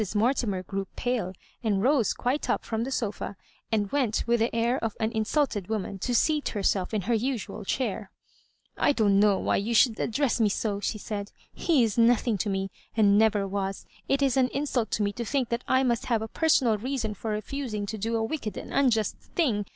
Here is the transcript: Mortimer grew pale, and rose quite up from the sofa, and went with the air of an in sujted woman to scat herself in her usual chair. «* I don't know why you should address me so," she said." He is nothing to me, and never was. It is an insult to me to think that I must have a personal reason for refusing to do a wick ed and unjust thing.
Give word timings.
Mortimer 0.15 0.63
grew 0.63 0.87
pale, 0.95 1.31
and 1.63 1.83
rose 1.83 2.11
quite 2.15 2.49
up 2.49 2.65
from 2.65 2.83
the 2.85 2.89
sofa, 2.91 3.35
and 3.71 3.91
went 3.91 4.23
with 4.25 4.39
the 4.39 4.55
air 4.55 4.83
of 4.83 4.97
an 4.99 5.11
in 5.11 5.23
sujted 5.25 5.69
woman 5.69 5.99
to 5.99 6.15
scat 6.15 6.49
herself 6.49 6.91
in 6.91 7.01
her 7.03 7.13
usual 7.13 7.63
chair. 7.63 8.09
«* 8.45 8.77
I 8.89 8.93
don't 8.93 9.19
know 9.19 9.37
why 9.37 9.57
you 9.57 9.75
should 9.75 9.99
address 9.99 10.39
me 10.41 10.49
so," 10.49 10.79
she 10.79 10.97
said." 10.97 11.31
He 11.63 11.83
is 11.83 11.99
nothing 11.99 12.39
to 12.39 12.49
me, 12.49 12.71
and 12.97 13.15
never 13.19 13.47
was. 13.47 13.85
It 14.09 14.23
is 14.23 14.37
an 14.37 14.47
insult 14.47 14.89
to 14.93 15.03
me 15.03 15.13
to 15.13 15.23
think 15.23 15.49
that 15.49 15.63
I 15.67 15.83
must 15.83 16.07
have 16.07 16.23
a 16.23 16.27
personal 16.27 16.79
reason 16.79 17.13
for 17.13 17.29
refusing 17.29 17.85
to 17.85 17.97
do 17.99 18.15
a 18.15 18.23
wick 18.23 18.47
ed 18.47 18.57
and 18.57 18.73
unjust 18.73 19.17
thing. 19.35 19.67